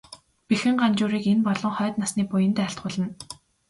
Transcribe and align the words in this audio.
Бэхэн 0.47 0.75
Ганжуурыг 0.81 1.25
энэ 1.31 1.43
болон 1.47 1.73
хойд 1.77 1.95
насны 2.01 2.23
буянд 2.29 2.57
айлтгуулна. 2.63 3.07